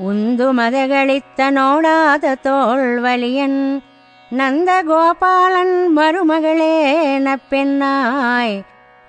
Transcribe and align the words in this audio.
உந்து 0.00 0.54
மதகளித்த 0.54 1.50
நோடாத 1.50 2.34
தோல்வலியன் 2.42 3.82
நந்தகோபாலன் 4.30 5.74
மருமகளே 5.96 6.76
நப்பெண்ணாய். 7.18 8.60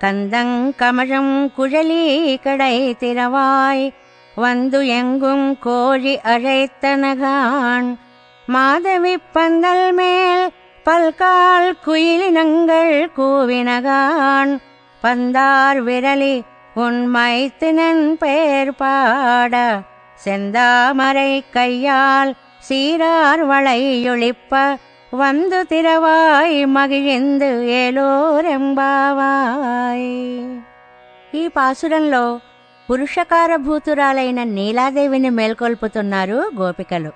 கந்தங்கமழம் 0.00 1.50
குழலி 1.58 2.36
கடை 2.40 2.96
திறவாய். 3.00 3.94
வந்து 4.34 4.86
எங்கும் 4.86 5.58
கோழி 5.58 6.18
அழைத்தனகான் 6.24 7.96
மாதவி 8.46 9.16
பந்தல் 9.32 9.92
மேல் 9.92 10.50
பல்கால் 10.84 11.70
குயிலினங்கள் 11.86 13.10
கூவினகான். 13.16 14.58
பந்தார் 15.02 15.78
விரலி 15.84 16.42
உன் 16.74 17.14
மைத்தினன் 17.14 18.12
பெயர் 18.12 18.74
பாட 18.74 19.82
செந்தாமரை 20.24 21.40
கையால் 21.54 22.32
சீரார் 22.68 23.42
வளையொழிப்ப 23.42 24.78
வந்து 25.14 25.62
திரவாய் 25.62 26.64
మగియిందు 26.64 27.48
ஏலோரெம்பாவாய் 27.62 28.50
ఈ 31.34 31.48
పాసురంలో 31.48 32.40
పురుషకార 32.88 33.56
భూతురాలైన 33.56 34.44
నీలాదేవిని 34.44 35.30
మేల్కొల్పుతున్నారు 35.30 36.38
గోపికలు. 36.60 37.12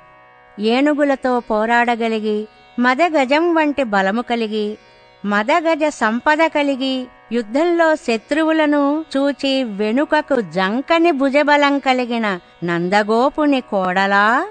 ఏనుగులతో 0.59 1.41
పోరాడగలిగి 1.41 2.49
మదగజం 2.79 3.55
వంటి 3.55 3.83
బలము 3.83 4.23
కలిగి 4.23 4.79
మదగజ 5.25 5.85
సంపద 5.85 6.39
కలిగి 6.47 7.07
యుద్ధంలో 7.33 7.95
శత్రువులను 7.95 9.05
చూచి 9.17 9.65
వెనుకకు 9.65 10.41
జంకని 10.41 11.11
భుజబలం 11.11 11.79
కలిగిన 11.79 12.39
నందగోపుని 12.65 13.61
కోడలా? 13.61 14.47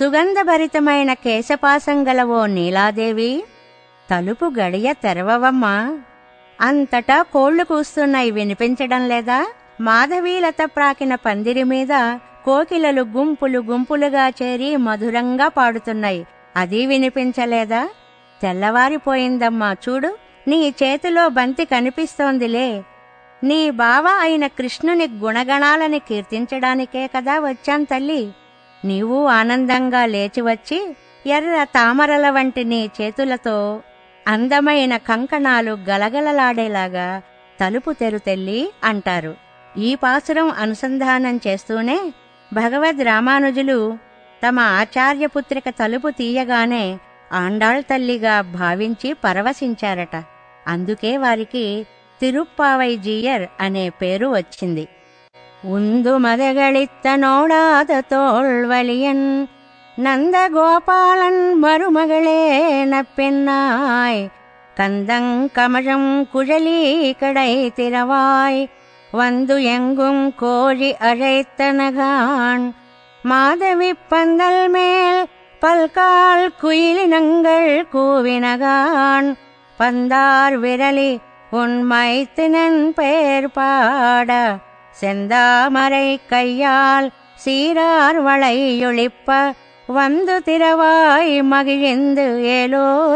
సుగంధభరితమైన 0.00 1.12
కేశపాసం 1.12 2.08
గల 2.08 2.22
ఓ 2.22 2.46
నీలాదేవి 2.46 3.44
తలుపు 4.10 4.52
గడియ 4.58 4.92
తెరవవమ్మా. 4.92 5.98
అంతటా 6.60 7.22
కోళ్ళు 7.22 7.64
కూస్తున్నాయి 7.64 8.30
వినిపించడం 8.30 9.08
లేదా? 9.08 9.46
మాధవీలత 9.80 10.56
ప్రాకిన 10.64 11.14
పందిరి 11.14 11.64
మీద 11.64 12.18
కోకిలలు 12.44 13.02
గుంపులు 13.02 13.58
గుంపులుగా 13.58 14.28
చేరి 14.28 14.76
మధురంగా 14.76 15.48
పాడుతున్నాయి. 15.48 16.26
అది 16.56 16.86
వినిపించలేదా? 16.86 17.88
తెల్లవారిపోయిందమ్మా 18.42 19.76
చూడు. 19.88 20.18
నీ 20.48 20.74
చేతిలో 20.82 21.28
బంతి 21.28 21.64
కనిపిస్తోందిలే. 21.64 22.82
నీ 23.44 23.70
బావ 23.70 24.06
అయిన 24.20 24.46
కృష్ణుని 24.46 25.08
గుణగణాలని 25.08 25.98
కీర్తించడానికే 25.98 27.06
కదా 27.06 27.38
వచ్చాం 27.38 27.84
తల్లి. 27.84 28.32
నీవు 28.84 29.26
ఆనందంగా 29.26 30.06
లేచివచ్చి 30.06 30.96
ఎర్ర 31.26 31.64
తామరల 31.64 32.30
వంటి 32.30 32.64
నీ 32.64 32.90
చేతులతో 33.00 33.80
అందమైన 34.28 34.96
కంకణాలు 34.96 35.70
గలగలలాడేలాగా 35.70 37.22
తలుపు 37.60 37.92
తెరుతెల్లి 37.92 38.72
అంటారు. 38.84 39.34
ఈ 39.78 39.94
పాసురం 39.94 40.50
అనుసంధానం 40.50 41.40
చేస్తూనే 41.46 42.12
భగవద్ 42.52 43.00
రామానుజులు 43.02 43.98
తమ 44.48 44.60
ఆచార్యపుత్రిక 44.60 45.64
తలుపు 45.68 46.10
తీయగానే 46.10 46.98
ఆండాళ్ 47.31 47.83
తల్లిగా 47.83 48.35
భావించి 48.55 49.09
పరవశించారట 49.23 50.15
అందుకే 50.65 51.11
వారికి 51.17 51.65
తిరుప్పావై 52.19 52.91
జీయర్ 53.01 53.45
అనే 53.59 53.85
పేరు 53.99 54.27
వచ్చింది 54.29 54.83
உந்து 55.67 56.13
மதகளித்த 56.19 57.15
நோடாத 57.17 58.01
தோல்வலியன் 58.09 59.25
நந்தகோபாலன் 59.97 61.41
மருமகளே 61.63 62.41
நப்பெண்ணாய் 62.91 64.21
கந்தங்கமழம் 64.77 66.11
குழலி 66.33 66.79
கடை 67.13 67.51
திறவாய் 67.75 68.61
வந்து 69.13 69.55
எங்கும் 69.71 70.23
கோழி 70.35 70.89
அழைத்தனகான் 71.01 72.65
மாதவி 73.23 73.91
பந்தல் 74.09 74.63
மேல் 74.69 75.21
பல்கால் 75.76 76.48
குயிலினங்கள் 76.62 77.84
கூவினகான். 77.92 79.36
பந்தார் 79.78 80.54
விரலி 80.60 81.18
உன் 81.50 81.86
மைத்தினன் 81.90 82.94
பெயர் 82.94 83.50
பாட. 83.50 84.58
செந்தாமரை 85.00 86.16
கையால் 86.28 87.10
சீரார் 87.44 88.18
வளையொழிப்ப. 88.22 89.52
வந்து 89.86 90.42
திரவாய் 90.44 91.42
மகிழ்ந்து 91.42 92.26
ஏலோரெம்பாவாய் 92.60 93.14